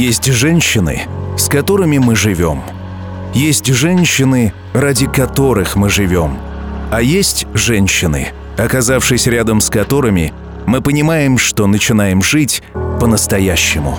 Есть 0.00 0.32
женщины, 0.32 1.02
с 1.36 1.50
которыми 1.50 1.98
мы 1.98 2.16
живем. 2.16 2.62
Есть 3.34 3.66
женщины, 3.66 4.54
ради 4.72 5.06
которых 5.06 5.76
мы 5.76 5.90
живем. 5.90 6.38
А 6.90 7.02
есть 7.02 7.46
женщины, 7.52 8.28
оказавшись 8.56 9.26
рядом 9.26 9.60
с 9.60 9.68
которыми, 9.68 10.32
мы 10.64 10.80
понимаем, 10.80 11.36
что 11.36 11.66
начинаем 11.66 12.22
жить 12.22 12.62
по-настоящему. 12.72 13.98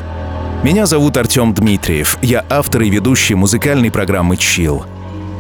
Меня 0.64 0.88
зовут 0.88 1.18
Артем 1.18 1.54
Дмитриев, 1.54 2.18
я 2.24 2.44
автор 2.50 2.82
и 2.82 2.90
ведущий 2.90 3.36
музыкальной 3.36 3.92
программы 3.92 4.38
«Чил». 4.38 4.84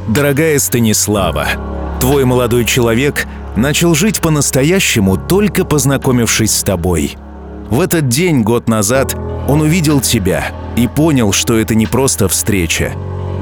Дорогая 0.08 0.60
Станислава, 0.60 1.48
твой 2.00 2.24
молодой 2.26 2.66
человек 2.66 3.26
начал 3.56 3.96
жить 3.96 4.22
по-настоящему, 4.22 5.18
только 5.18 5.66
познакомившись 5.66 6.56
с 6.56 6.64
тобой. 6.64 7.16
В 7.72 7.82
этот 7.82 8.10
день, 8.10 8.44
год 8.44 8.70
назад, 8.70 9.16
он 9.52 9.60
увидел 9.60 10.00
тебя 10.00 10.54
и 10.78 10.88
понял, 10.88 11.34
что 11.34 11.60
это 11.60 11.76
не 11.76 11.86
просто 11.86 12.30
встреча. 12.30 12.94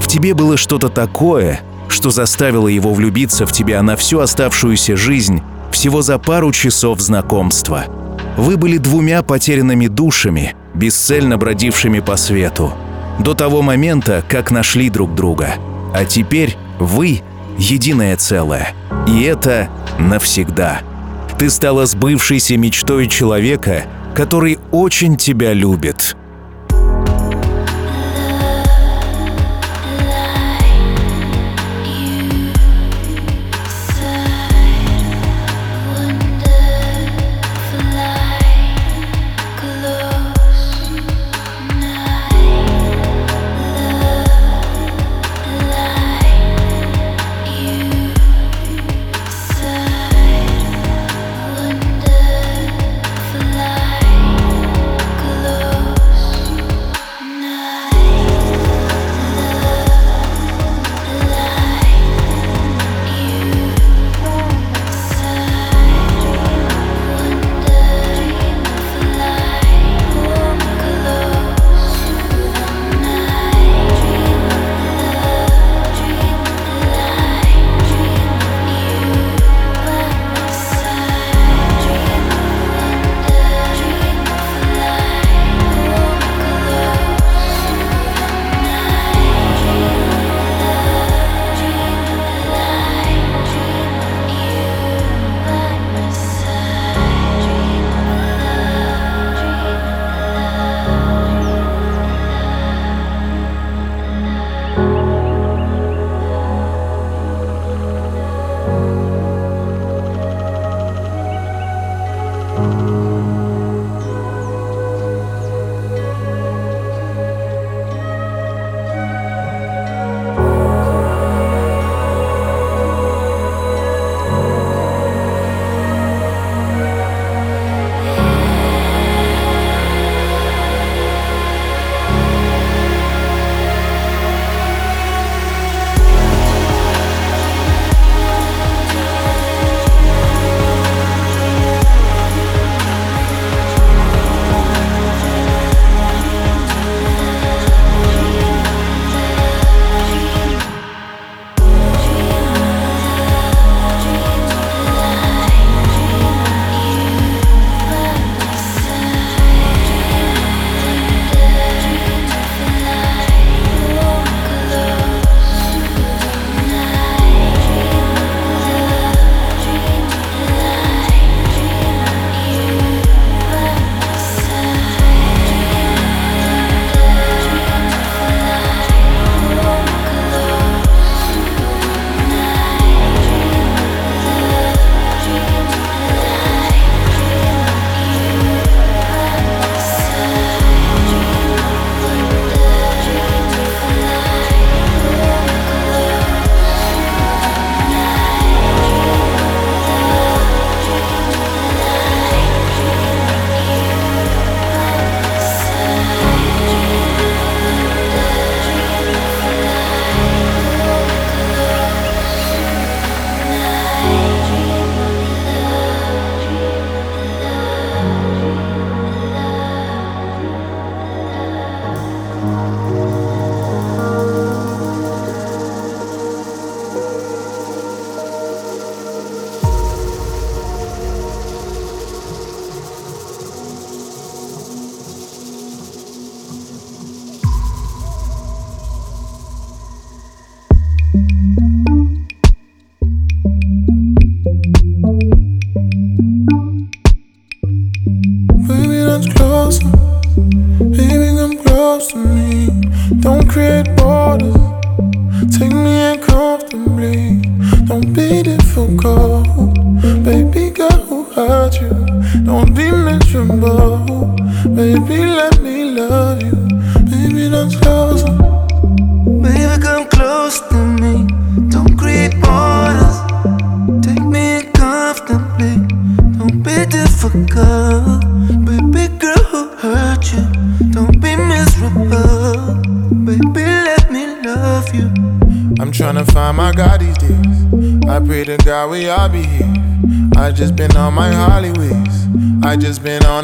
В 0.02 0.08
тебе 0.08 0.34
было 0.34 0.58
что-то 0.58 0.90
такое, 0.90 1.60
что 1.88 2.10
заставило 2.10 2.68
его 2.68 2.96
влюбиться 2.96 3.46
в 3.46 3.52
тебя 3.52 3.80
на 3.84 3.96
всю 3.96 4.18
оставшуюся 4.18 4.98
жизнь 4.98 5.44
всего 5.72 6.02
за 6.02 6.18
пару 6.18 6.52
часов 6.52 7.00
знакомства. 7.00 7.86
Вы 8.38 8.58
были 8.58 8.78
двумя 8.78 9.22
потерянными 9.22 9.86
душами, 9.86 10.56
бесцельно 10.74 11.38
бродившими 11.38 12.00
по 12.00 12.16
свету. 12.16 12.74
До 13.20 13.36
того 13.36 13.62
момента, 13.62 14.24
как 14.28 14.50
нашли 14.50 14.90
друг 14.90 15.14
друга. 15.14 15.58
А 15.94 16.06
теперь 16.06 16.58
вы— 16.80 17.22
единое 17.60 18.18
целое. 18.18 18.74
И 19.08 19.22
это 19.22 19.70
навсегда. 20.00 20.80
Ты 21.38 21.52
стала 21.52 21.86
сбывшейся 21.86 22.58
мечтой 22.58 23.06
человека, 23.06 23.84
который 24.20 24.60
очень 24.74 25.16
тебя 25.16 25.54
любит. 25.54 26.18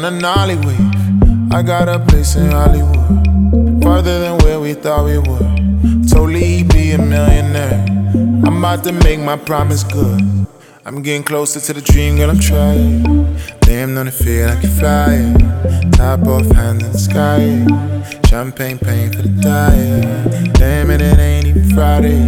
A 0.06 0.10
Nolly 0.10 0.54
wave. 0.54 1.52
I 1.52 1.62
got 1.62 1.88
a 1.88 1.98
place 1.98 2.36
in 2.36 2.52
Hollywood, 2.52 3.82
farther 3.82 4.20
than 4.20 4.38
where 4.38 4.60
we 4.60 4.72
thought 4.74 5.04
we 5.04 5.18
would. 5.18 6.08
Totally 6.08 6.62
be 6.62 6.92
a 6.92 6.98
millionaire. 6.98 7.84
I'm 8.46 8.58
about 8.58 8.84
to 8.84 8.92
make 8.92 9.18
my 9.18 9.36
promise 9.36 9.82
good. 9.82 10.46
I'm 10.84 11.02
getting 11.02 11.24
closer 11.24 11.58
to 11.58 11.72
the 11.72 11.80
dream, 11.80 12.18
girl. 12.18 12.30
I'm 12.30 12.38
trying. 12.38 13.02
Damn, 13.62 13.98
on 13.98 14.06
the 14.06 14.12
feel 14.12 14.48
like 14.48 14.62
you're 14.62 14.70
flying. 14.72 15.38
Top 15.90 16.24
off, 16.26 16.46
hands 16.52 16.84
in 16.84 16.92
the 16.92 16.98
sky. 16.98 17.40
Champagne 18.28 18.78
pain 18.78 19.10
for 19.10 19.22
the 19.22 19.34
diet. 19.40 20.54
Damn 20.54 20.90
it, 20.90 21.02
it 21.02 21.18
ain't 21.18 21.46
even 21.46 21.68
Friday. 21.70 22.24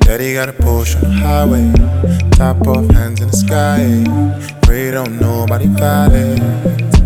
Daddy 0.00 0.34
got 0.34 0.48
a 0.48 0.52
Porsche 0.52 0.96
on 0.96 1.10
the 1.10 1.16
highway. 1.26 2.30
Top 2.32 2.66
off, 2.66 2.90
hands 2.90 3.20
in 3.20 3.28
the 3.28 3.36
sky. 3.36 4.58
Pray 4.62 4.90
don't 4.90 5.20
nobody 5.20 5.68
violate. 5.68 7.01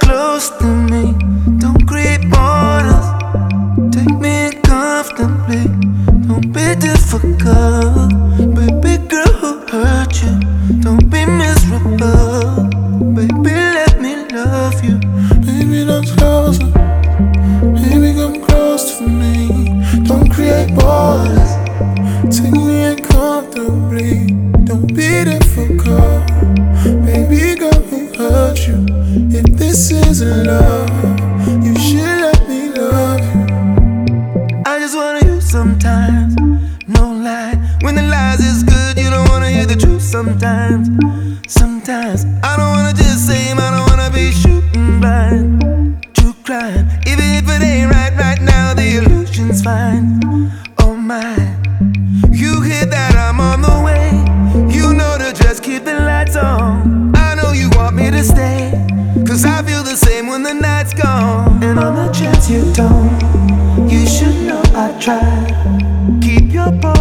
Close 0.00 0.50
to 0.58 0.66
me. 0.66 1.12
Don't 1.58 1.80
on 2.36 2.86
us. 2.86 3.08
Take 3.94 4.14
me 4.18 4.50
comfortably. 4.62 5.64
Don't 6.26 6.52
be 6.52 6.66
difficult. 6.76 8.10
Baby 8.56 8.94
girl 9.08 9.32
who 9.40 9.52
hurt 9.68 10.22
you. 10.22 10.34
Don't 10.80 11.08
be 11.10 11.24
miserable. 11.26 12.68
Baby, 13.14 13.54
let 13.78 14.00
me 14.00 14.12
love 14.32 14.82
you. 14.84 14.98
Baby, 15.46 15.84
come 15.86 16.04
closer. 16.16 16.70
Baby, 17.76 18.14
come 18.18 18.40
close 18.46 18.98
to 18.98 19.06
me. 19.08 19.48
Don't 20.04 20.28
create 20.30 20.74
borders. 20.74 21.50
Take 22.34 22.52
me 22.52 22.84
in 22.84 23.00
comfortably. 24.70 24.70
Don't 24.70 24.86
be 24.94 25.24
difficult. 25.24 26.26
Baby 27.04 27.58
girl, 27.58 27.82
who 27.90 28.06
hurt 28.16 28.66
you? 28.66 28.86
If 29.30 29.44
this 29.58 29.90
isn't 29.90 30.46
love, 30.46 30.88
you 31.64 31.74
should 31.78 32.20
let 32.24 32.48
me 32.48 32.70
love 32.70 33.20
you. 33.20 34.62
I 34.66 34.78
just 34.78 34.96
wanna 34.96 35.24
you 35.26 35.40
sometimes. 35.40 36.36
No 36.86 37.12
lie. 37.12 37.56
When 37.82 37.94
the 37.94 38.02
lies 38.02 38.40
is 38.40 38.62
good, 38.62 38.98
you 38.98 39.10
don't 39.10 39.28
wanna 39.28 39.50
hear 39.50 39.66
the 39.66 39.76
truth 39.76 40.02
sometimes. 40.02 40.88
Sometimes 41.48 42.24
I 42.42 42.56
don't 42.56 42.70
wanna 42.76 42.94
just 42.94 43.26
say, 43.26 43.52
I 43.52 43.70
don't 43.74 43.86
wanna 43.90 44.10
be 44.12 44.30
shooting 44.30 45.00
blind. 45.00 46.06
True 46.14 46.34
crime, 46.44 46.88
even 47.06 47.26
if 47.38 47.44
it 47.48 47.62
ain't 47.62 47.92
right 47.92 48.14
right 48.16 48.40
now, 48.40 48.74
the 48.74 48.98
illusion's 48.98 49.62
fine. 49.62 50.20
Oh 50.78 50.94
my. 50.94 51.39
And 61.62 61.78
on 61.78 61.94
the 61.94 62.10
chance 62.12 62.48
you 62.48 62.72
don't, 62.72 63.90
you 63.90 64.06
should 64.06 64.46
know 64.46 64.62
I 64.74 64.96
try. 64.98 65.20
Keep 66.22 66.52
your 66.52 66.70
borders 66.72 66.99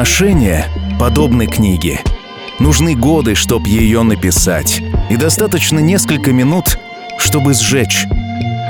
отношения 0.00 0.66
подобны 0.98 1.46
книге. 1.46 2.00
Нужны 2.58 2.94
годы, 2.94 3.34
чтобы 3.34 3.68
ее 3.68 4.02
написать, 4.02 4.80
и 5.10 5.16
достаточно 5.16 5.78
несколько 5.78 6.32
минут, 6.32 6.78
чтобы 7.18 7.52
сжечь. 7.52 8.06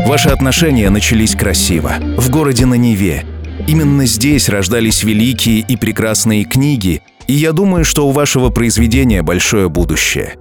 Ваши 0.08 0.28
отношения 0.30 0.90
начались 0.90 1.36
красиво, 1.36 1.92
в 2.18 2.30
городе 2.30 2.66
на 2.66 2.74
Неве. 2.74 3.24
Именно 3.68 4.06
здесь 4.06 4.48
рождались 4.48 5.04
великие 5.04 5.60
и 5.60 5.76
прекрасные 5.76 6.42
книги, 6.42 7.00
и 7.28 7.34
я 7.34 7.52
думаю, 7.52 7.84
что 7.84 8.08
у 8.08 8.10
вашего 8.10 8.48
произведения 8.48 9.22
большое 9.22 9.68
будущее. 9.68 10.34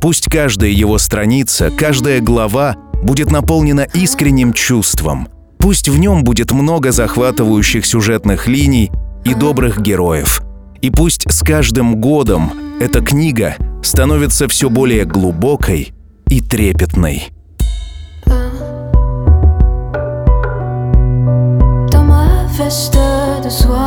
Пусть 0.00 0.30
каждая 0.30 0.70
его 0.70 0.98
страница, 0.98 1.72
каждая 1.76 2.20
глава 2.20 2.76
будет 3.02 3.32
наполнена 3.32 3.88
искренним 3.94 4.52
чувством. 4.52 5.26
Пусть 5.58 5.88
в 5.88 5.98
нем 5.98 6.22
будет 6.22 6.52
много 6.52 6.92
захватывающих 6.92 7.84
сюжетных 7.84 8.46
линий 8.46 8.92
и 9.26 9.34
добрых 9.34 9.80
героев. 9.80 10.40
И 10.80 10.90
пусть 10.90 11.30
с 11.30 11.42
каждым 11.42 12.00
годом 12.00 12.52
эта 12.80 13.00
книга 13.00 13.56
становится 13.82 14.46
все 14.46 14.70
более 14.70 15.04
глубокой 15.04 15.92
и 16.28 16.40
трепетной. 16.40 17.30
Dans 21.90 22.04
ma 22.04 22.26
de 23.42 23.50
soie 23.50 23.85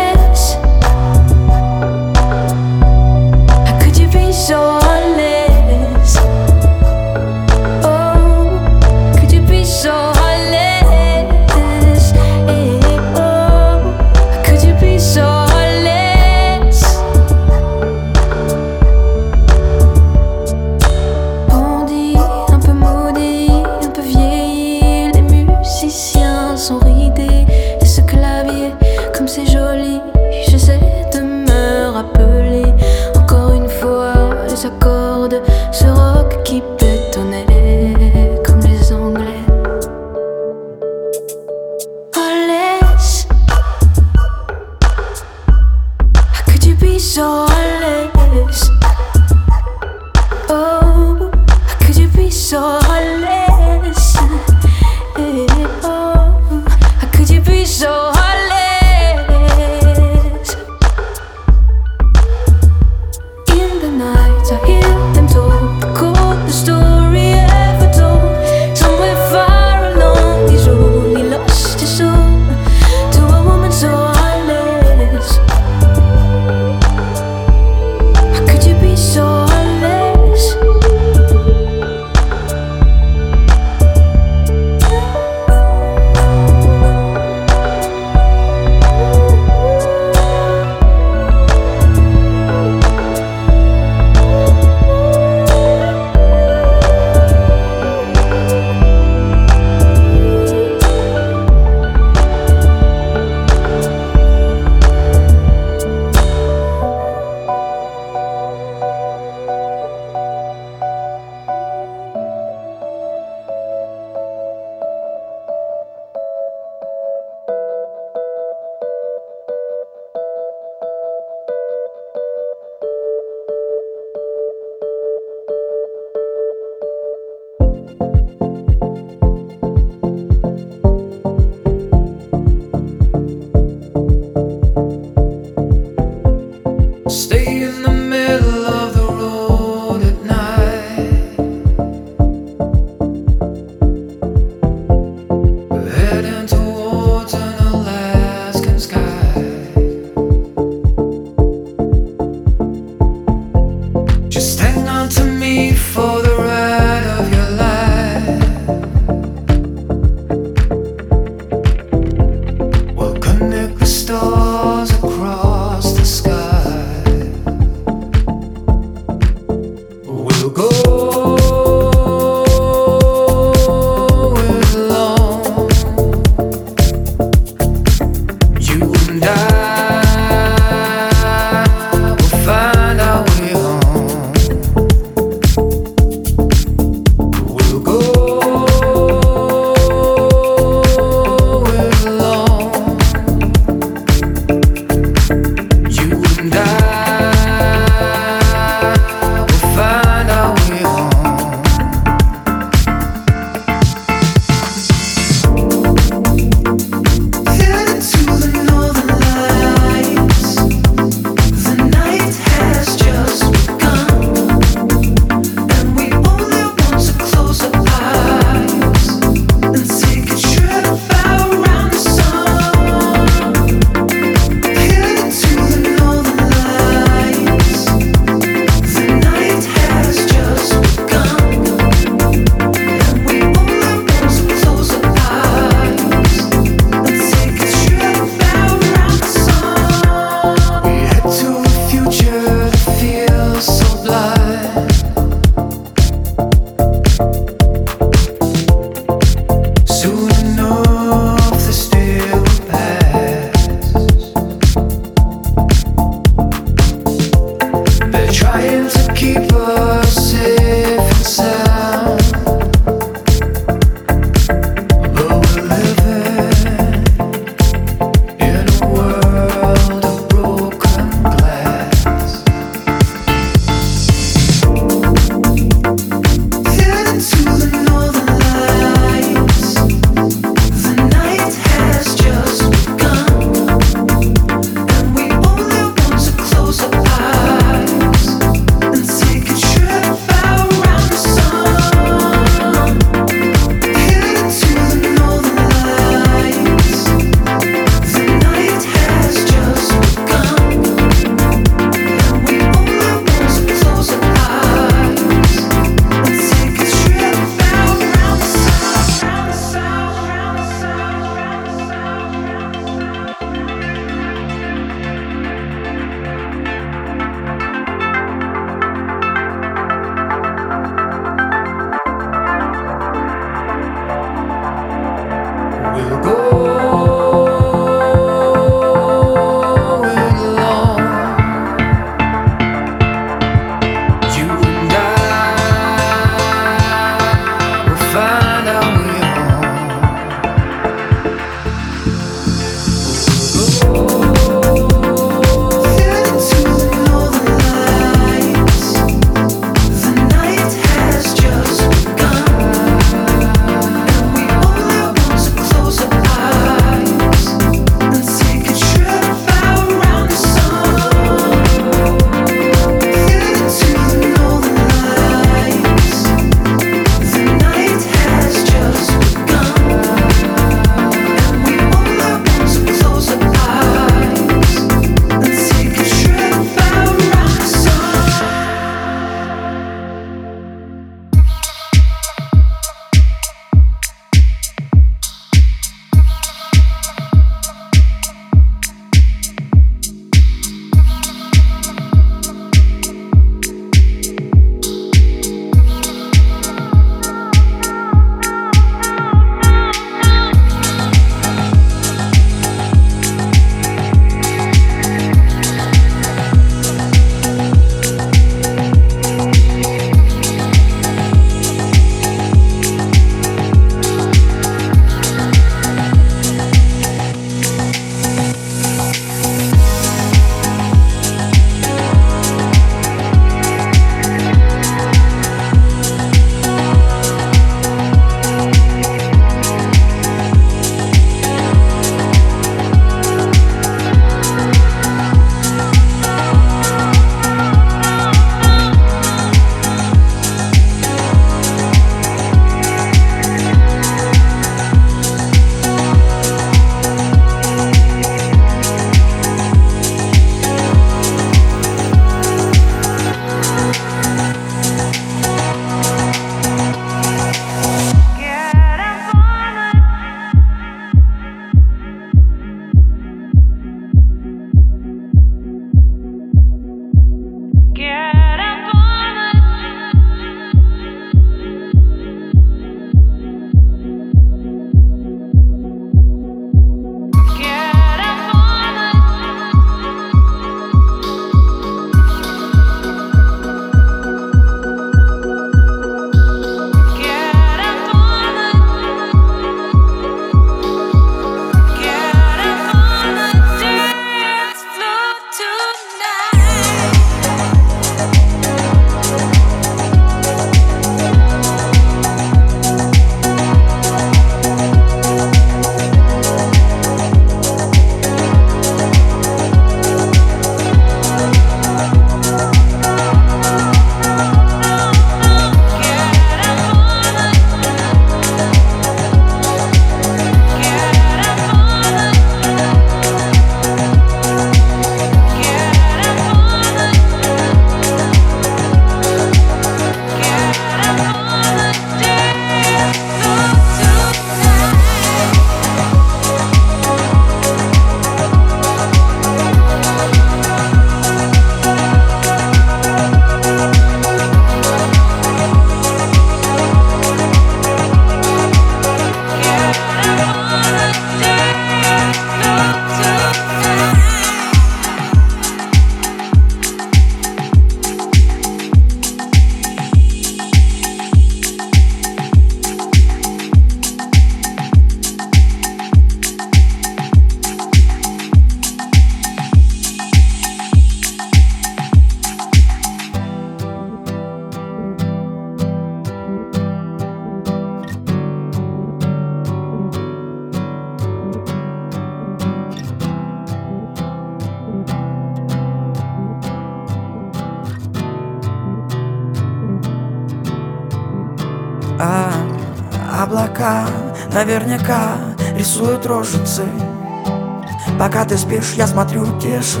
тише, 599.60 600.00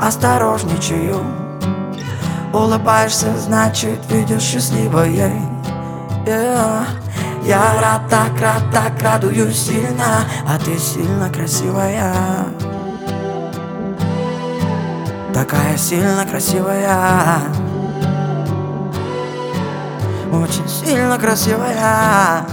осторожничаю. 0.00 1.20
Улыбаешься, 2.52 3.36
значит, 3.36 3.98
видишь 4.10 4.42
счастливое 4.42 5.32
yeah. 6.26 6.86
Я 7.46 7.80
рад, 7.80 8.08
так 8.10 8.40
рад, 8.40 8.62
так 8.72 9.00
радуюсь 9.00 9.56
сильно 9.56 10.24
А 10.46 10.58
ты 10.58 10.76
сильно 10.78 11.30
красивая. 11.30 12.12
Такая 15.32 15.76
сильно 15.76 16.26
красивая. 16.26 17.38
Очень 20.32 20.68
сильно 20.68 21.16
красивая 21.18 22.46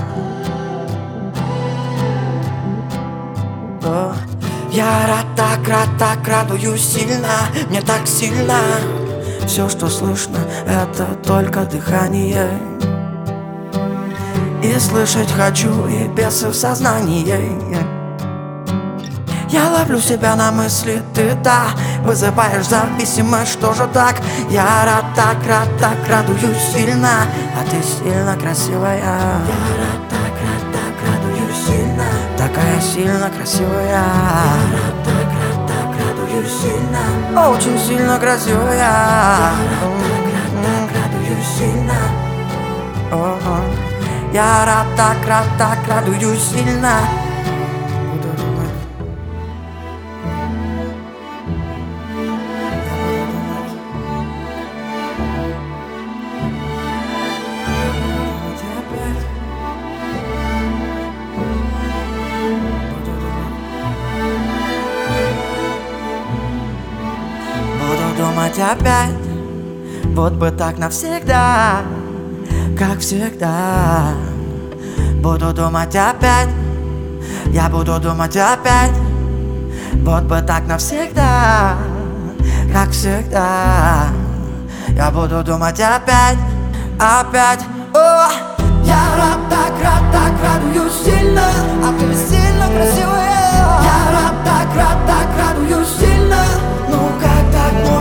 Я 4.73 5.05
рад, 5.05 5.27
так 5.36 5.67
рад, 5.67 5.88
так 5.99 6.27
радуюсь 6.27 6.81
сильно 6.81 7.27
Мне 7.69 7.79
так 7.81 8.07
сильно. 8.07 8.57
Все, 9.45 9.69
что 9.69 9.88
слышно, 9.88 10.39
это 10.65 11.05
только 11.23 11.59
дыхание. 11.65 12.49
И 14.63 14.79
слышать 14.79 15.31
хочу, 15.31 15.86
и 15.86 16.07
бесы 16.07 16.49
в 16.49 16.55
сознании. 16.55 17.23
Я 19.49 19.69
ловлю 19.69 19.99
себя 19.99 20.36
на 20.36 20.51
мысли, 20.51 21.03
ты 21.13 21.36
да 21.43 21.67
Вызываешь 22.03 22.65
зависимость, 22.65 23.51
что 23.51 23.73
же 23.75 23.88
так? 23.93 24.15
Я 24.49 24.86
рад, 24.86 25.05
так 25.15 25.38
рад, 25.47 25.69
так 25.79 25.97
радуюсь 26.09 26.57
сильно 26.73 27.27
А 27.55 27.63
ты 27.69 27.77
сильно 27.83 28.36
красивая. 28.36 28.97
Я 28.97 29.77
рад, 29.77 30.02
сильно 32.84 33.30
красивая. 33.30 34.04
Так 35.06 35.30
так 35.67 35.89
радуюсь 36.00 36.52
сильно 36.52 37.50
Очень 37.50 37.80
сильно 37.80 38.19
красивая. 38.19 38.78
Так 38.80 40.26
рад, 40.34 40.52
так 40.63 40.89
радуюсь 40.98 41.48
сильно. 41.58 41.93
Я 44.34 44.65
рад, 44.65 44.88
так 44.98 45.28
рад, 45.28 45.46
так 45.58 45.78
радуюсь 45.88 46.41
сильно 46.41 47.00
опять. 68.71 69.34
Вот 70.13 70.34
бы 70.34 70.52
так 70.52 70.78
навсегда 70.78 71.82
Как 72.78 72.99
всегда. 72.99 74.13
Буду 75.21 75.54
думать 75.54 75.95
опять 75.95 76.49
Я 77.47 77.67
буду 77.69 77.99
думать 77.99 78.38
опять. 78.38 78.91
Вот 79.95 80.23
бы 80.23 80.41
так 80.41 80.67
навсегда 80.67 81.76
Как 82.71 82.91
всегда. 82.91 84.08
Я 84.89 85.10
буду 85.10 85.43
думать 85.43 85.80
опять 85.80 86.38
Опять. 86.99 87.62
О! 87.95 88.30
Я 88.86 89.04
рад, 89.17 89.39
так 89.49 89.73
рад, 89.84 90.04
так 90.12 90.34
радуюсь 90.43 90.93
сильно 91.04 91.41
А 91.84 91.91
ты 91.99 92.13
сильно 92.15 92.67
красивая. 92.67 93.23
Я 93.82 94.12
рад, 94.12 94.34
так 94.45 94.76
рад, 94.76 94.97
так 95.08 95.28
радуюсь 95.39 95.83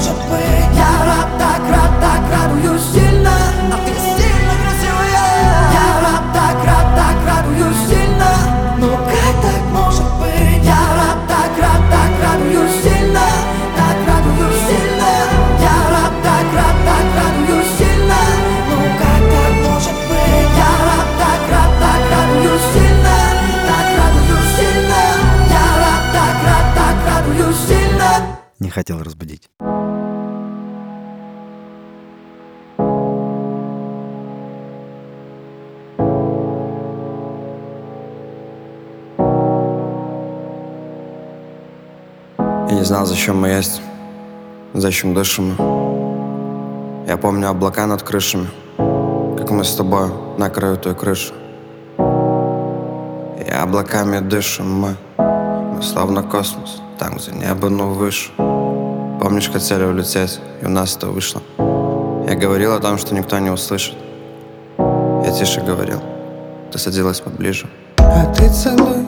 может 0.02 0.18
быть? 0.28 0.76
Я 0.76 1.04
рад, 1.06 1.28
так 1.38 1.62
рад, 1.70 2.00
так 2.00 2.22
радуюсь 2.30 2.82
сильно 2.92 3.30
А 3.70 3.76
ты 3.86 3.92
сильно 3.94 4.54
красивая 4.62 5.26
Я 5.72 5.88
рад, 6.02 6.24
так 6.34 6.64
рад, 6.66 6.88
так 6.96 7.16
радуюсь 7.26 7.82
сильно 7.88 8.30
Ну 8.78 8.88
как 8.96 9.34
так 9.42 9.62
может 9.72 10.10
быть? 10.18 10.64
Я 10.64 10.82
рад, 10.98 11.18
так 11.28 11.52
рад, 11.62 11.82
так 11.90 12.12
радуюсь 12.22 12.82
сильно 12.82 13.26
Так 13.76 13.98
радуюсь 14.08 14.62
сильно 14.66 15.10
Я 15.60 15.76
рад, 15.94 16.14
так 16.26 16.48
рад, 16.56 16.76
так 16.86 17.06
радуюсь 17.18 17.72
сильно 17.78 18.20
Ну 18.68 18.76
как 18.98 19.22
так 19.34 19.54
может 19.70 19.96
быть? 20.10 20.50
Я 20.58 20.72
рад, 20.88 21.08
так 21.22 21.42
рад, 21.52 21.72
так 21.80 22.02
радуюсь 22.18 22.68
сильно 22.74 23.12
Не 28.58 28.70
хотел 28.70 28.98
разбудить. 29.02 29.21
Зачем 43.12 43.42
мы 43.42 43.48
есть, 43.48 43.83
зачем 44.72 45.12
дышим. 45.12 45.55
Я 47.07 47.18
помню 47.18 47.51
облака 47.51 47.87
над 47.87 48.03
крышами, 48.03 48.48
как 49.37 49.51
мы 49.51 49.64
с 49.64 49.75
тобой 49.75 50.09
на 50.38 50.48
краю 50.48 50.79
той 50.79 50.94
крыши. 50.94 51.35
И 53.46 53.51
облаками 53.51 54.20
дышим 54.20 54.81
мы, 54.81 54.96
мы 55.18 55.83
словно 55.83 56.22
космос, 56.22 56.81
там, 56.98 57.16
где 57.16 57.33
небо, 57.33 57.68
но 57.68 57.90
выше. 57.90 58.31
Помнишь, 59.20 59.51
хотели 59.51 59.85
улететь, 59.85 60.40
и 60.62 60.64
у 60.64 60.70
нас 60.70 60.96
это 60.96 61.09
вышло. 61.09 61.42
Я 62.27 62.35
говорил 62.35 62.72
о 62.72 62.81
том, 62.81 62.96
что 62.96 63.14
никто 63.14 63.38
не 63.40 63.51
услышит. 63.51 63.94
Я 64.79 65.33
тише 65.38 65.61
говорил, 65.61 66.01
ты 66.72 66.79
садилась 66.79 67.20
поближе. 67.20 67.68
А 67.98 68.25
ты 68.33 68.48
целуй, 68.48 69.07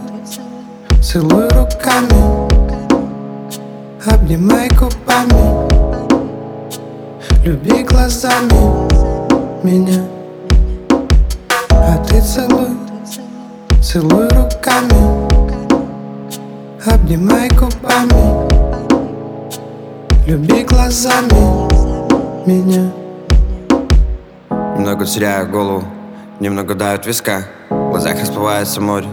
целуй 1.00 1.48
руками 1.48 2.53
Обнимай 4.06 4.68
губами. 4.68 5.66
Люби 7.42 7.82
глазами 7.84 8.84
меня. 9.62 10.04
А 11.70 11.96
ты 12.04 12.20
целуй, 12.20 12.76
целуй 13.82 14.28
руками. 14.28 15.26
Обнимай 16.84 17.48
губами. 17.48 18.46
Люби 20.26 20.64
глазами 20.64 21.66
меня. 22.46 22.92
Немного 24.76 25.06
теряю 25.06 25.48
голову, 25.48 25.84
немного 26.40 26.74
дают 26.74 27.06
виска 27.06 27.44
В 27.70 27.90
глазах 27.90 28.20
расплывается 28.20 28.82
море, 28.82 29.06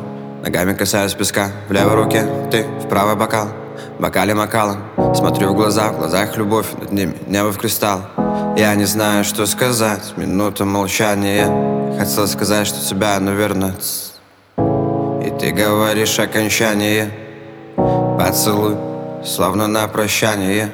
ногами 0.43 0.73
касаюсь 0.73 1.13
песка. 1.13 1.49
В 1.69 1.71
левой 1.71 1.95
руке 1.95 2.25
ты, 2.51 2.65
в 2.84 2.89
правый 2.89 3.15
бокал 3.15 3.47
бокале 3.99 4.33
макалом 4.33 4.83
Смотрю 5.15 5.53
в 5.53 5.55
глаза, 5.55 5.91
в 5.91 5.97
глазах 5.97 6.37
любовь 6.37 6.67
Над 6.79 6.91
ними 6.91 7.15
небо 7.27 7.51
в 7.51 7.57
кристалл. 7.57 8.01
Я 8.57 8.75
не 8.75 8.85
знаю, 8.85 9.23
что 9.23 9.45
сказать. 9.45 10.13
Минута 10.17 10.65
молчания. 10.65 11.97
Хотел 11.97 12.27
сказать, 12.27 12.67
что 12.67 12.85
тебя, 12.85 13.19
наверное 13.19 13.75
И 14.57 15.33
ты 15.39 15.51
говоришь 15.51 16.19
окончание 16.19 17.11
Поцелуй, 17.75 18.75
словно 19.23 19.67
на 19.67 19.87
прощание 19.87 20.71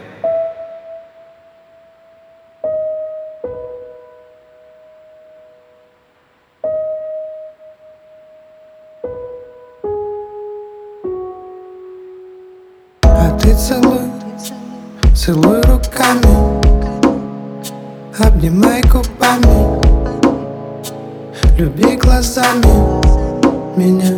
целуй 15.28 15.62
руками 15.64 16.62
Обнимай 18.18 18.82
губами. 18.84 19.84
Люби 21.58 21.98
глазами 21.98 22.98
меня 23.78 24.18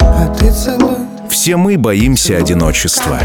А 0.00 0.34
ты 0.34 0.50
целуй 0.50 0.96
Все 1.28 1.58
мы 1.58 1.76
боимся 1.76 2.38
одиночества. 2.38 3.18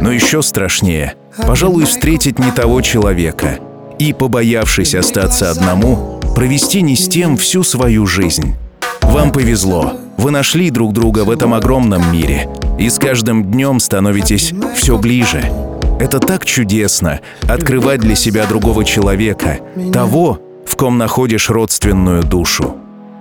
Но 0.00 0.12
еще 0.12 0.40
страшнее, 0.40 1.14
пожалуй, 1.36 1.84
встретить 1.86 2.38
не 2.38 2.52
того 2.52 2.80
человека. 2.80 3.58
И, 3.98 4.12
побоявшись 4.12 4.94
остаться 4.94 5.50
одному, 5.50 6.20
провести 6.36 6.80
не 6.80 6.94
с 6.94 7.08
тем 7.08 7.36
всю 7.36 7.64
свою 7.64 8.06
жизнь. 8.06 8.54
Вам 9.02 9.32
повезло, 9.32 9.94
вы 10.16 10.30
нашли 10.30 10.70
друг 10.70 10.92
друга 10.92 11.24
в 11.24 11.30
этом 11.30 11.54
огромном 11.54 12.12
мире, 12.12 12.48
и 12.78 12.88
с 12.88 12.98
каждым 12.98 13.44
днем 13.44 13.80
становитесь 13.80 14.52
все 14.74 14.98
ближе. 14.98 15.50
Это 15.98 16.18
так 16.18 16.44
чудесно— 16.44 17.20
открывать 17.48 18.00
для 18.00 18.14
себя 18.14 18.46
другого 18.46 18.84
человека, 18.84 19.60
того, 19.92 20.40
в 20.66 20.76
ком 20.76 20.98
находишь 20.98 21.48
родственную 21.48 22.22
душу. 22.22 22.76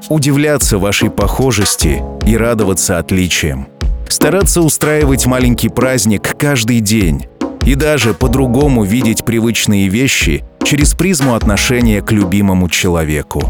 удивляться 0.09 0.77
вашей 0.77 1.09
похожести 1.09 2.03
и 2.27 2.37
радоваться 2.37 2.99
отличиям. 2.99 3.67
Стараться 4.07 4.61
устраивать 4.61 5.25
маленький 5.25 5.69
праздник 5.69 6.35
каждый 6.37 6.79
день 6.79 7.25
и 7.65 7.73
даже 7.73 8.13
по-другому 8.13 8.83
видеть 8.83 9.25
привычные 9.25 9.87
вещи 9.87 10.43
через 10.63 10.93
призму 10.93 11.33
отношения 11.33 12.01
к 12.01 12.11
любимому 12.11 12.69
человеку. 12.69 13.43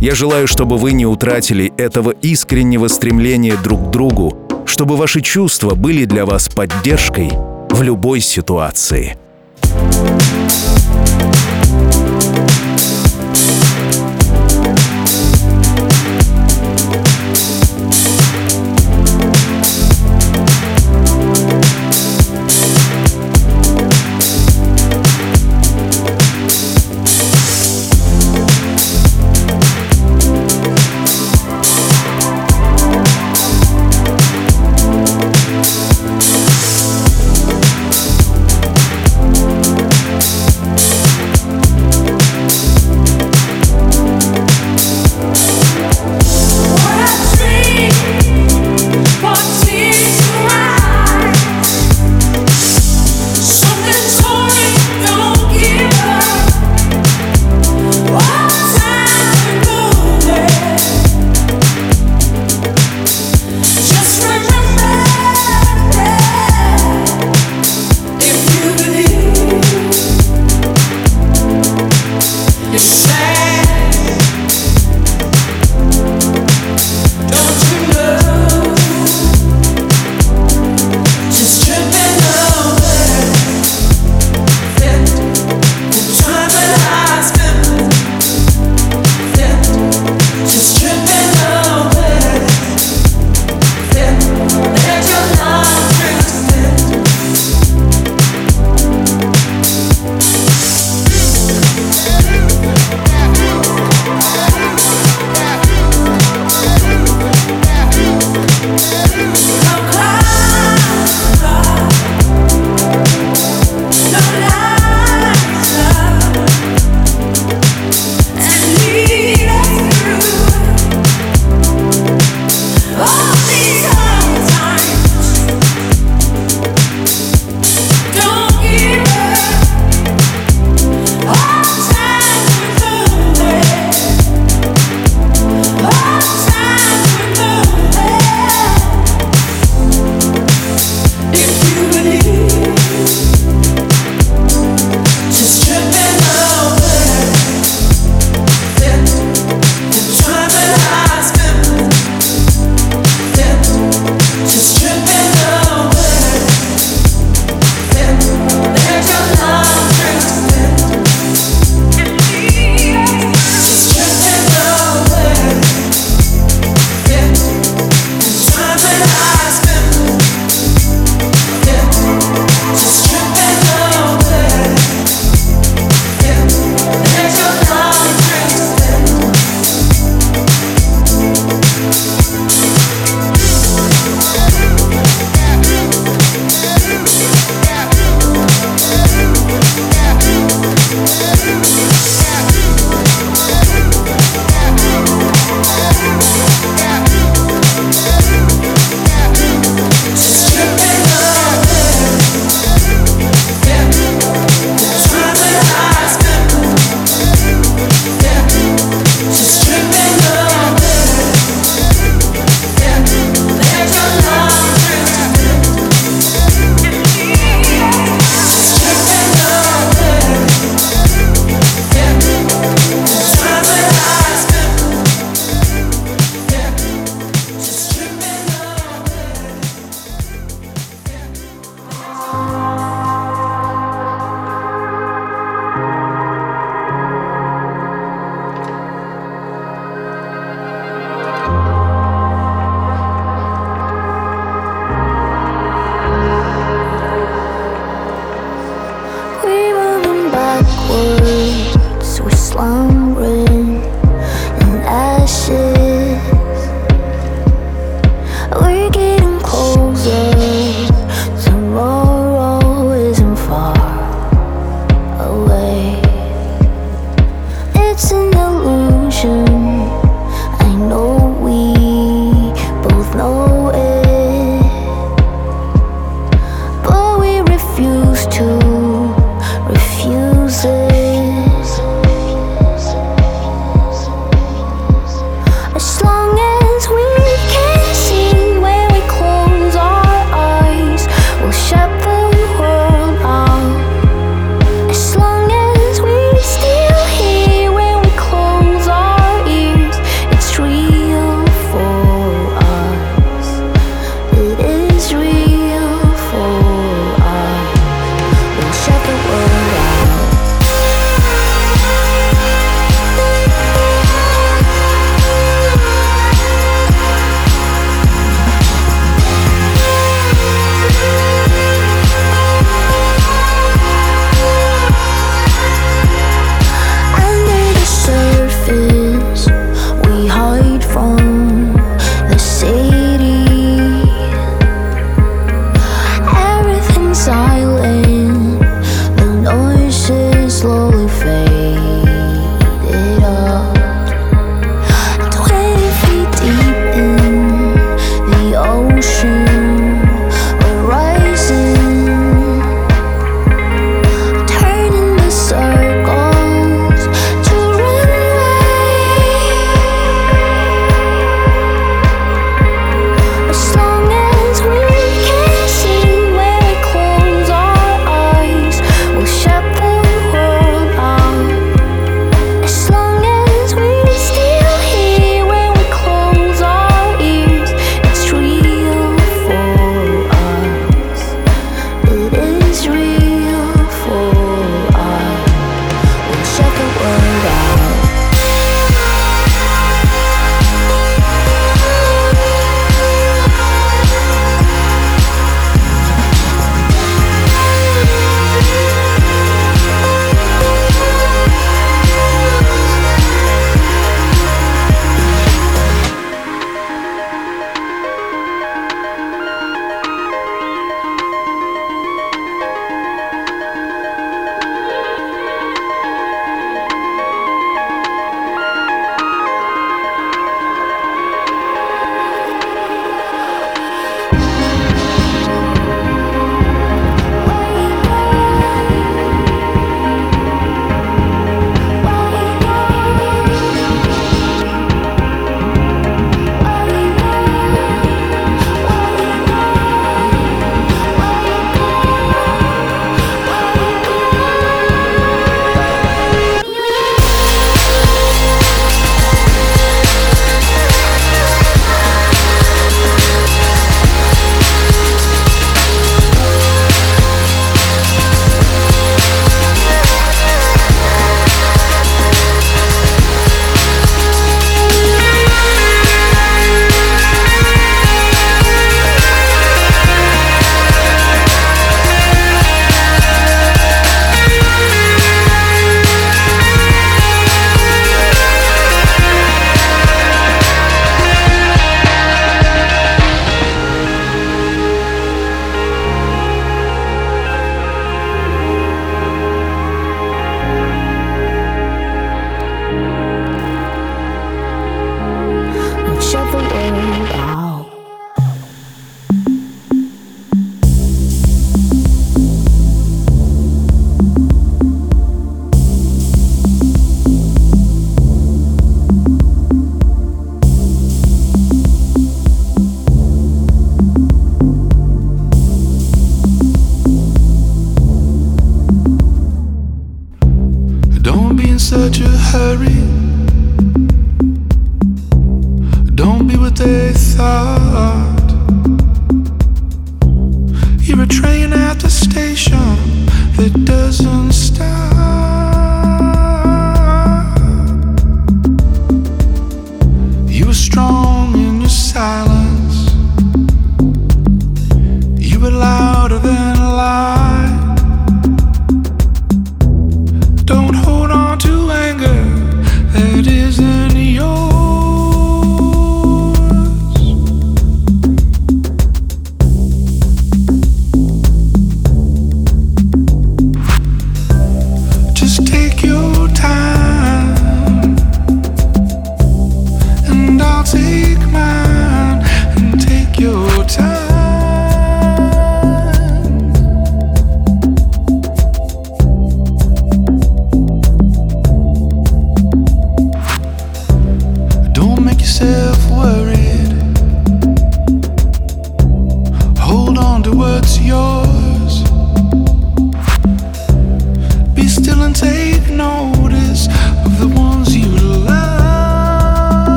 Я 0.00 0.14
желаю, 0.14 0.48
чтобы 0.48 0.76
вы 0.76 0.92
не 0.92 1.06
утратили 1.06 1.72
этого 1.76 2.10
искреннего 2.10 2.88
стремления 2.88 3.56
друг 3.56 3.88
к 3.88 3.90
другу, 3.90 4.43
чтобы 4.66 4.96
ваши 4.96 5.20
чувства 5.20 5.74
были 5.74 6.04
для 6.04 6.24
вас 6.24 6.48
поддержкой 6.48 7.30
в 7.70 7.82
любой 7.82 8.20
ситуации. 8.20 9.16
Seconds, 9.62 10.33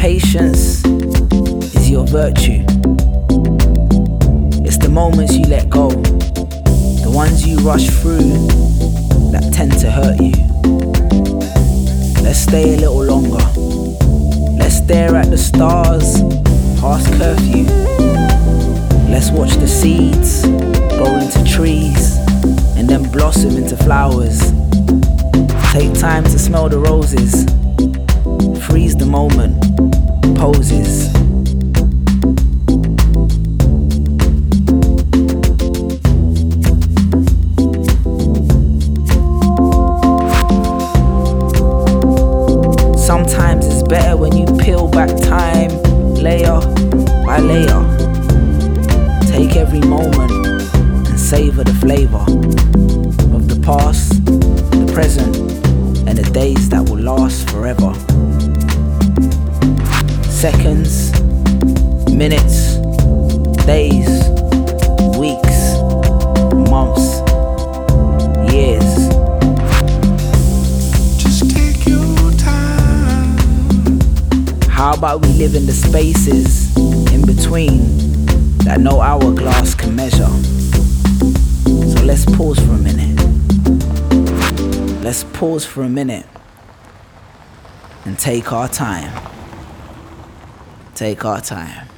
Patience 0.00 0.82
is 1.76 1.90
your 1.90 2.06
virtue. 2.06 2.64
It's 4.64 4.78
the 4.78 4.88
moments 4.90 5.36
you 5.36 5.44
let 5.44 5.68
go, 5.68 5.90
the 5.90 7.12
ones 7.14 7.46
you 7.46 7.58
rush 7.58 7.90
through 8.00 8.32
that 9.30 9.50
tend 9.52 9.78
to 9.80 9.90
hurt 9.90 10.18
you. 10.18 10.32
Let's 12.22 12.38
stay 12.38 12.72
a 12.72 12.78
little 12.78 13.04
longer. 13.04 13.44
Let's 14.56 14.76
stare 14.78 15.16
at 15.16 15.28
the 15.28 15.36
stars 15.36 16.22
past 16.80 17.12
curfew. 17.18 17.64
Let's 19.12 19.30
watch 19.30 19.52
the 19.56 19.68
seeds 19.68 20.46
grow 20.96 21.18
into 21.18 21.44
trees 21.44 22.16
and 22.74 22.88
then 22.88 23.02
blossom 23.12 23.58
into 23.58 23.76
flowers. 23.76 24.40
Take 25.74 25.92
time 25.92 26.24
to 26.24 26.38
smell 26.38 26.70
the 26.70 26.78
roses 26.78 27.59
moment 29.10 29.58
poses. 30.36 31.19
Live 75.40 75.54
in 75.54 75.64
the 75.64 75.72
spaces 75.72 76.76
in 77.14 77.24
between 77.24 77.78
that 78.58 78.78
no 78.78 79.00
hourglass 79.00 79.74
can 79.74 79.96
measure? 79.96 80.28
So 81.64 82.04
let's 82.04 82.26
pause 82.26 82.58
for 82.58 82.72
a 82.72 82.76
minute. 82.76 83.16
Let's 85.02 85.24
pause 85.24 85.64
for 85.64 85.82
a 85.82 85.88
minute 85.88 86.26
and 88.04 88.18
take 88.18 88.52
our 88.52 88.68
time. 88.68 89.10
Take 90.94 91.24
our 91.24 91.40
time. 91.40 91.89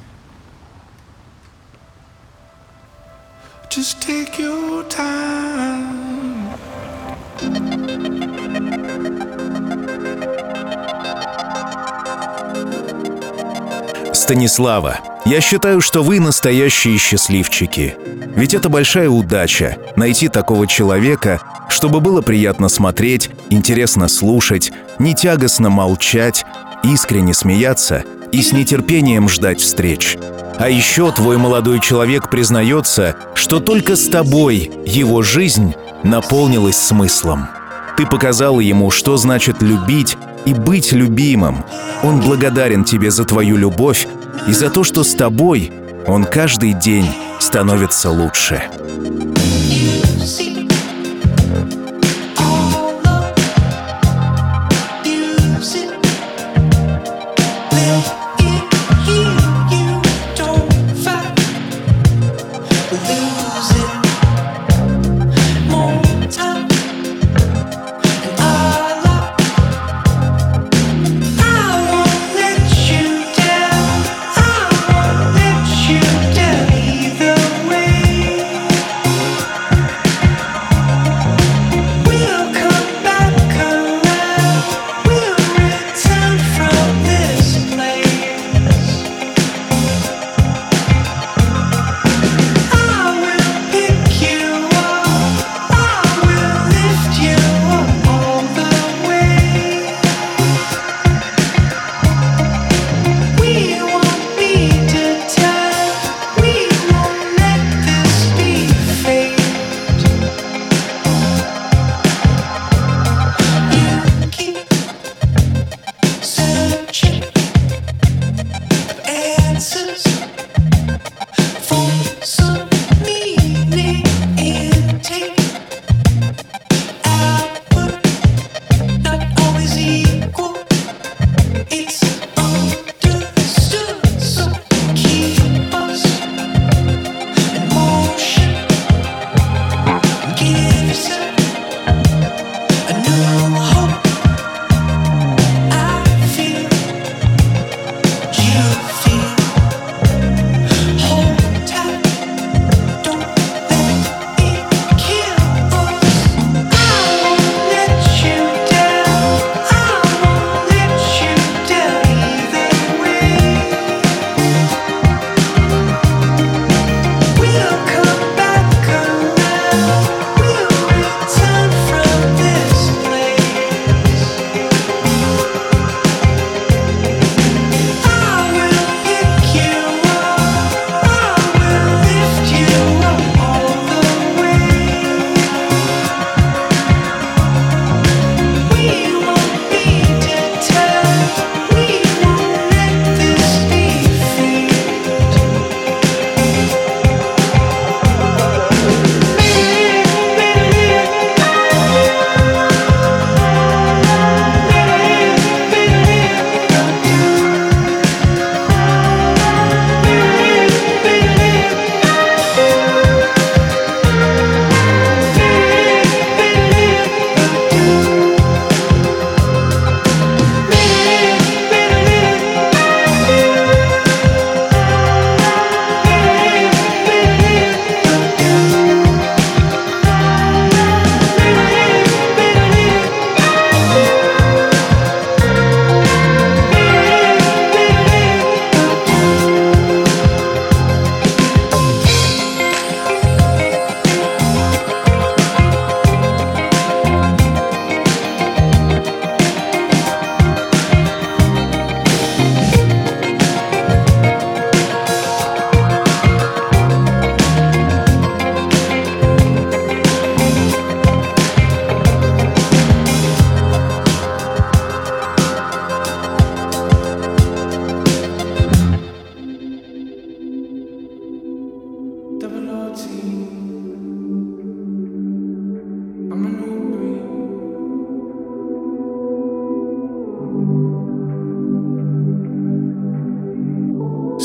Станислава, 14.33 14.99
я 15.25 15.41
считаю, 15.41 15.79
что 15.79 16.01
вы 16.01 16.19
настоящие 16.19 16.97
счастливчики. 16.97 17.95
Ведь 18.35 18.55
это 18.55 18.67
большая 18.67 19.07
удача— 19.07 19.77
найти 19.95 20.27
такого 20.27 20.65
человека, 20.65 21.39
чтобы 21.69 21.99
было 21.99 22.23
приятно 22.23 22.67
смотреть, 22.67 23.29
интересно 23.51 24.07
слушать, 24.07 24.71
не 24.97 25.13
тягостно 25.13 25.69
молчать, 25.69 26.47
искренне 26.81 27.35
смеяться 27.35 28.05
и 28.31 28.41
с 28.41 28.53
нетерпением 28.53 29.29
ждать 29.29 29.61
встреч. 29.61 30.17
А 30.57 30.67
еще 30.67 31.11
твой 31.11 31.37
молодой 31.37 31.79
человек 31.79 32.31
признается, 32.31 33.15
что 33.35 33.59
только 33.59 33.95
с 33.95 34.07
тобой 34.07 34.71
его 34.83 35.21
жизнь 35.21 35.75
наполнилась 36.01 36.77
смыслом. 36.77 37.49
Ты 37.97 38.07
показала 38.07 38.61
ему, 38.61 38.89
что 38.89 39.15
значит 39.17 39.61
любить 39.61 40.17
и 40.45 40.55
быть 40.55 40.91
любимым. 40.91 41.63
Он 42.01 42.19
благодарен 42.19 42.83
тебе 42.83 43.11
за 43.11 43.25
твою 43.25 43.57
любовь 43.57 44.07
и 44.47 44.53
за 44.53 44.69
то, 44.69 44.83
что 44.83 45.03
с 45.03 45.13
тобой 45.13 45.71
он 46.07 46.25
каждый 46.25 46.73
день 46.73 47.07
становится 47.39 48.09
лучше. 48.09 48.63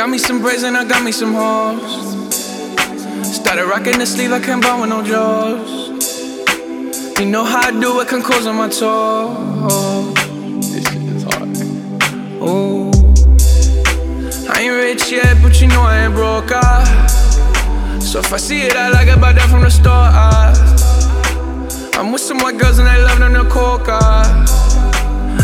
Got 0.00 0.08
me 0.08 0.16
some 0.16 0.40
braids 0.40 0.62
and 0.62 0.78
I 0.78 0.84
got 0.86 1.04
me 1.04 1.12
some 1.12 1.34
hoes. 1.34 1.82
Started 3.36 3.66
rocking 3.66 3.98
the 3.98 4.06
sleeve, 4.06 4.32
I 4.32 4.40
can't 4.40 4.62
buy 4.62 4.80
with 4.80 4.88
no 4.88 5.02
jaws. 5.02 5.90
You 7.20 7.26
know 7.26 7.44
how 7.44 7.68
I 7.68 7.70
do 7.70 8.00
it, 8.00 8.08
can 8.08 8.22
cause 8.22 8.46
on 8.46 8.56
my 8.56 8.70
toes. 8.70 10.14
This 10.72 10.88
shit 10.88 11.02
is 11.02 11.22
hard. 11.24 11.50
Ooh. 12.40 12.90
I 14.50 14.62
ain't 14.62 14.72
rich 14.72 15.12
yet, 15.12 15.36
but 15.42 15.60
you 15.60 15.68
know 15.68 15.82
I 15.82 16.06
ain't 16.06 16.14
broke. 16.14 16.50
Ah. 16.50 17.98
So 18.00 18.20
if 18.20 18.32
I 18.32 18.38
see 18.38 18.62
it, 18.62 18.76
I 18.76 18.88
like 18.88 19.08
it, 19.08 19.20
buy 19.20 19.34
that 19.34 19.50
from 19.50 19.60
the 19.60 19.70
store. 19.70 19.92
Ah. 19.92 20.54
I'm 21.98 22.10
with 22.10 22.22
some 22.22 22.38
white 22.38 22.56
girls 22.56 22.78
and 22.78 22.88
they 22.88 23.02
love 23.02 23.18
them 23.18 23.34
the 23.34 23.44
coca. 23.50 24.00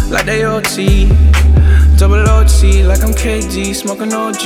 Like 0.09 0.25
they 0.25 0.47
OT, 0.47 1.09
double 1.97 2.29
OT, 2.29 2.83
like 2.83 3.03
I'm 3.03 3.13
KD, 3.13 3.75
smoking 3.75 4.13
OG. 4.13 4.43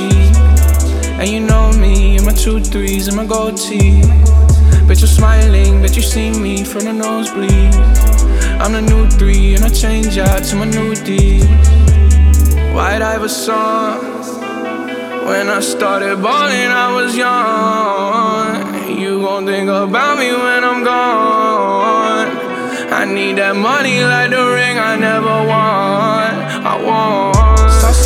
And 1.20 1.28
you 1.28 1.40
know 1.40 1.72
me, 1.72 2.16
in 2.16 2.24
my 2.24 2.32
two 2.32 2.60
threes 2.60 3.08
and 3.08 3.16
my 3.16 3.26
gold 3.26 3.56
tee. 3.56 4.02
Bet 4.86 5.00
you're 5.00 5.08
smiling, 5.08 5.82
bet 5.82 5.96
you 5.96 6.02
see 6.02 6.30
me 6.30 6.64
from 6.64 6.84
the 6.84 6.92
nosebleed. 6.92 7.74
I'm 8.60 8.72
the 8.72 8.82
new 8.82 9.08
three, 9.10 9.54
and 9.54 9.64
I 9.64 9.68
change 9.68 10.16
out 10.18 10.44
to 10.44 10.56
my 10.56 10.64
new 10.64 10.94
D. 10.94 11.42
White 12.72 13.02
Iverson. 13.02 14.20
When 15.26 15.48
I 15.48 15.60
started 15.60 16.22
balling, 16.22 16.70
I 16.84 16.94
was 16.94 17.16
young. 17.16 18.98
You 18.98 19.20
gon' 19.20 19.46
think 19.46 19.68
about 19.68 20.18
me 20.18 20.32
when 20.32 20.64
I'm 20.64 20.84
gone. 20.84 22.28
I 22.92 23.04
need 23.04 23.38
that 23.38 23.56
money 23.56 24.02
like 24.02 24.30
the 24.30 24.44
ring 24.54 24.78
I 24.78 24.96
never 24.96 25.46
won. 25.46 26.50
I 26.66 26.84
want. 26.84 27.39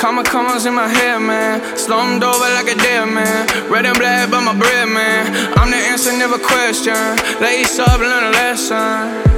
comma 0.00 0.24
commas 0.24 0.64
in 0.64 0.74
my 0.74 0.88
hair, 0.88 1.20
man. 1.20 1.60
Slumped 1.76 2.24
over 2.24 2.48
like 2.56 2.68
a 2.72 2.74
dead 2.74 3.04
man. 3.04 3.46
Red 3.70 3.84
and 3.84 3.98
black, 3.98 4.30
but 4.30 4.40
my 4.40 4.58
bread, 4.58 4.88
man. 4.88 5.22
I'm 5.58 5.70
the 5.70 5.76
answer, 5.76 6.10
never 6.16 6.38
question. 6.38 6.96
Lace 7.38 7.78
up, 7.78 8.00
learn 8.00 8.24
a 8.24 8.30
lesson. 8.30 9.30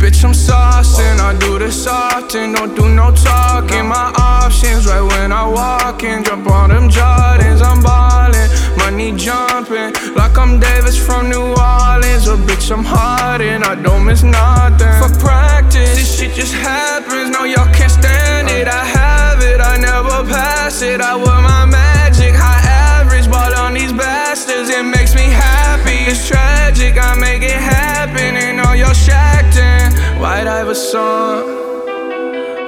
Bitch, 0.00 0.24
I'm 0.24 0.32
saucing, 0.32 1.18
I 1.20 1.38
do 1.38 1.58
this 1.60 1.86
often, 1.86 2.52
don't 2.52 2.74
do 2.74 2.88
no 2.88 3.14
talking. 3.14 3.86
My 3.86 4.12
options 4.18 4.86
right 4.86 5.00
when 5.00 5.32
I 5.32 5.46
walk 5.48 6.02
in, 6.02 6.24
jump 6.24 6.48
on 6.48 6.70
them 6.70 6.90
Jordans, 6.90 7.62
I'm 7.62 7.80
ballin', 7.82 8.50
money 8.84 9.12
jumping, 9.16 9.92
like 10.14 10.36
I'm 10.36 10.60
Davis 10.60 10.96
from 10.98 11.30
New 11.30 11.46
Orleans. 11.56 12.28
Or 12.28 12.36
bitch, 12.36 12.70
I'm 12.70 12.84
hard 12.84 13.40
and 13.40 13.64
I 13.64 13.74
don't 13.74 14.04
miss 14.04 14.22
nothing. 14.22 14.94
Fuck 15.00 15.18
practice, 15.18 15.94
this 15.96 16.18
shit 16.18 16.32
just 16.34 16.54
happens. 16.54 17.30
No, 17.30 17.44
y'all 17.44 17.72
can't 17.72 17.90
stand 17.90 18.48
it. 18.50 18.68
I 18.68 18.84
have 18.84 19.40
it, 19.40 19.60
I 19.60 19.76
never 19.78 20.16
pass 20.28 20.82
it. 20.82 21.00
I 21.00 21.16
wear 21.16 21.40
my 21.52 21.64
magic, 21.64 22.34
high 22.34 22.64
average, 23.00 23.28
ball 23.30 23.54
on 23.64 23.72
these 23.74 23.92
bastards. 23.92 24.68
It 24.68 24.84
makes 24.84 25.14
me 25.14 25.26
happy, 25.46 25.98
it's 26.10 26.28
tragic. 26.28 26.94
I 26.98 27.14
make 27.18 27.42
it 27.42 27.60
happen, 27.76 28.36
and 28.36 28.60
all 28.60 28.76
y'all 28.76 28.92
shacked 28.92 29.56
in. 29.56 30.20
White 30.20 30.46
Iverson. 30.46 31.73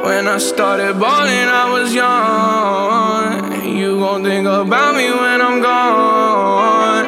When 0.07 0.29
I 0.29 0.39
started 0.39 1.01
balling, 1.01 1.49
I 1.63 1.67
was 1.75 1.93
young. 1.93 3.77
You 3.77 3.99
gon' 3.99 4.23
think 4.23 4.47
about 4.47 4.95
me 4.95 5.11
when 5.11 5.41
I'm 5.43 5.61
gone. 5.61 7.07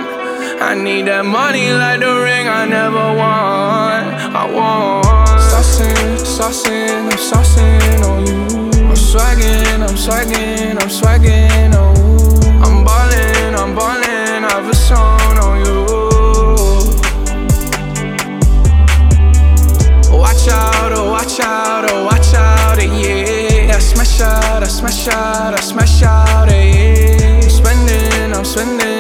I 0.61 0.75
need 0.75 1.07
that 1.07 1.25
money 1.25 1.71
like 1.71 2.01
the 2.01 2.13
ring 2.27 2.49
I 2.49 2.67
never 2.67 3.07
won. 3.23 4.03
I 4.35 4.45
want. 4.51 5.07
Saucing, 5.39 6.19
saucing, 6.27 7.07
I'm 7.07 7.19
saucing 7.31 8.03
on 8.03 8.27
you. 8.27 8.43
I'm 8.89 8.97
swagging, 8.97 9.81
I'm 9.81 9.97
swagging, 9.97 10.75
I'm 10.83 10.91
swagging, 10.91 11.71
oh. 11.75 11.95
I'm 12.65 12.85
ballin', 12.85 13.55
I'm 13.55 13.77
ballin', 13.77 14.43
I 14.43 14.51
have 14.51 14.69
a 14.69 14.75
song 14.75 15.39
on 15.47 15.55
you. 15.65 15.79
Watch 20.19 20.49
out, 20.49 20.93
oh, 20.93 21.11
watch 21.13 21.39
out, 21.39 21.85
oh, 21.91 22.05
watch 22.07 22.35
out, 22.35 22.68
yeah. 22.87 23.75
I 23.75 23.79
smash 23.79 24.21
out, 24.21 24.63
I 24.63 24.67
smash 24.67 25.09
out, 25.09 25.55
I 25.55 25.61
smash 25.61 26.03
out, 26.03 26.49
yeah. 26.51 27.41
I'm 27.43 27.51
spending, 27.51 28.35
I'm 28.35 28.45
spending 28.45 28.98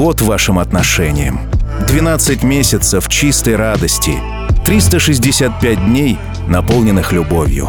год 0.00 0.22
вашим 0.22 0.58
отношениям. 0.58 1.40
12 1.86 2.42
месяцев 2.42 3.06
чистой 3.06 3.56
радости, 3.56 4.14
365 4.64 5.84
дней, 5.84 6.18
наполненных 6.48 7.12
любовью. 7.12 7.68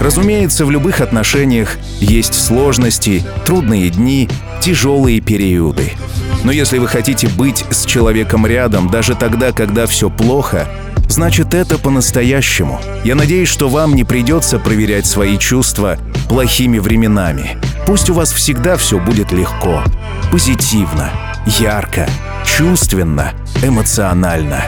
Разумеется, 0.00 0.64
в 0.64 0.70
любых 0.70 1.00
отношениях 1.00 1.76
есть 1.98 2.34
сложности, 2.34 3.24
трудные 3.44 3.90
дни, 3.90 4.28
тяжелые 4.60 5.20
периоды. 5.20 5.90
Но 6.44 6.52
если 6.52 6.78
вы 6.78 6.86
хотите 6.86 7.26
быть 7.26 7.64
с 7.70 7.84
человеком 7.84 8.46
рядом 8.46 8.88
даже 8.88 9.16
тогда, 9.16 9.50
когда 9.50 9.88
все 9.88 10.08
плохо, 10.08 10.68
значит 11.08 11.52
это 11.52 11.78
по-настоящему. 11.78 12.80
Я 13.02 13.16
надеюсь, 13.16 13.48
что 13.48 13.68
вам 13.68 13.96
не 13.96 14.04
придется 14.04 14.60
проверять 14.60 15.06
свои 15.06 15.36
чувства 15.36 15.98
плохими 16.28 16.78
временами. 16.78 17.58
Пусть 17.88 18.08
у 18.08 18.14
вас 18.14 18.30
всегда 18.30 18.76
все 18.76 19.00
будет 19.00 19.32
легко, 19.32 19.82
позитивно, 20.30 21.10
ярко, 21.46 22.06
чувственно, 22.44 23.32
эмоционально. 23.62 24.62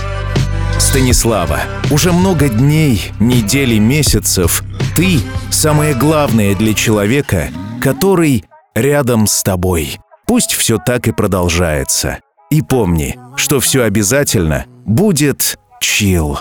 Станислава, 0.78 1.60
уже 1.90 2.12
много 2.12 2.48
дней, 2.48 3.12
недель 3.20 3.74
и 3.74 3.78
месяцев 3.80 4.62
ты— 4.96 5.20
самое 5.50 5.94
главное 5.94 6.54
для 6.54 6.74
человека, 6.74 7.48
который 7.82 8.44
рядом 8.74 9.26
с 9.26 9.42
тобой. 9.42 9.98
Пусть 10.26 10.52
все 10.52 10.78
так 10.78 11.08
и 11.08 11.12
продолжается. 11.12 12.18
И 12.50 12.62
помни, 12.62 13.18
что 13.36 13.60
все 13.60 13.84
обязательно 13.84 14.66
будет 14.84 15.58
чил. 15.80 16.38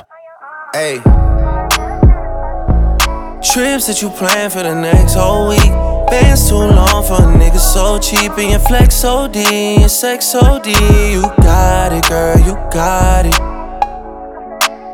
Trips 3.42 3.88
that 3.88 4.02
you 4.02 4.10
plan 4.10 4.50
for 4.50 4.62
the 4.64 4.76
next 4.76 5.16
whole 5.16 5.48
week. 5.50 5.97
Bands 6.10 6.48
too 6.48 6.56
long 6.56 7.04
for 7.04 7.22
a 7.22 7.28
nigga 7.38 7.60
so 7.60 8.00
cheap 8.00 8.32
and 8.38 8.52
your 8.52 8.60
flex 8.60 9.04
OD 9.04 9.36
and 9.36 9.92
sex 9.92 10.34
OD. 10.34 10.68
You 10.68 11.22
got 11.44 11.92
it, 11.92 12.08
girl, 12.08 12.40
you 12.40 12.56
got 12.72 13.26
it. 13.26 13.36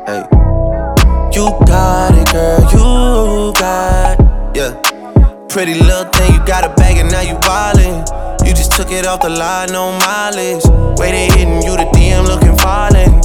Hey, 0.06 0.24
you 1.32 1.50
got 1.66 2.14
it, 2.18 2.32
girl, 2.32 2.60
you 2.72 3.52
got 3.54 4.18
it. 4.18 4.56
Yeah, 4.56 5.46
pretty 5.48 5.74
little 5.74 6.10
thing, 6.12 6.34
you 6.34 6.44
got 6.44 6.64
a 6.64 6.74
bag 6.74 6.98
and 6.98 7.10
now 7.10 7.20
you 7.20 7.36
wildin'. 7.36 8.04
You 8.46 8.52
just 8.52 8.72
took 8.72 8.90
it 8.90 9.06
off 9.06 9.20
the 9.20 9.30
line, 9.30 9.72
no 9.72 9.92
mileage. 9.98 10.64
They 10.98 11.28
hitting 11.28 11.62
you, 11.62 11.76
the 11.76 11.88
DM 11.94 12.26
looking 12.26 12.56
violent. 12.58 13.24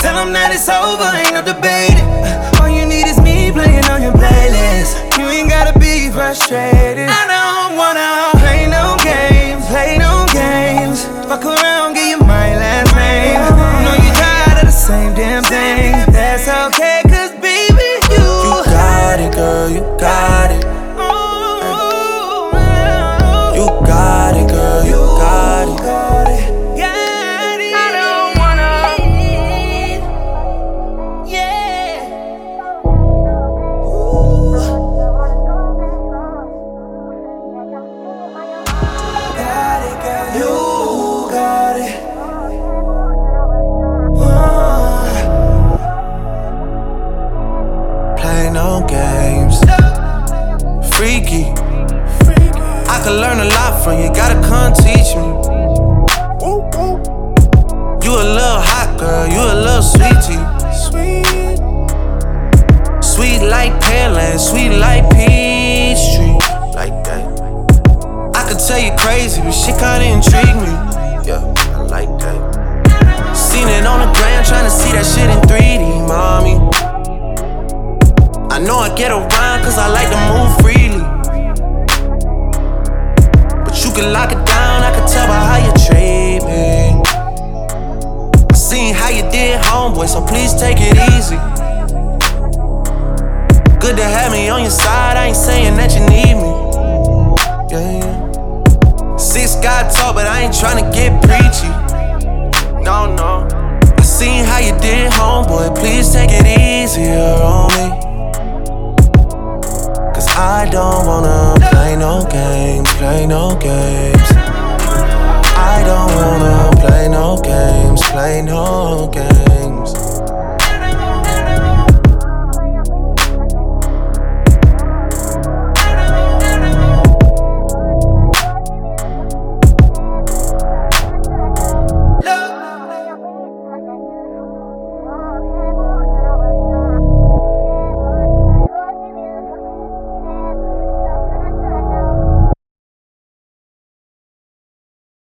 Tell 0.00 0.16
them 0.16 0.32
that 0.32 0.48
it's 0.56 0.64
over, 0.68 1.04
ain't 1.12 1.36
no 1.36 1.44
debating. 1.44 2.08
All 2.56 2.72
you 2.72 2.88
need 2.88 3.04
is 3.04 3.20
me 3.20 3.52
playing 3.52 3.84
on 3.92 4.00
your 4.00 4.16
playlist. 4.16 4.96
You 5.18 5.28
ain't 5.28 5.50
gotta 5.50 5.78
be 5.78 6.08
frustrated. 6.08 7.08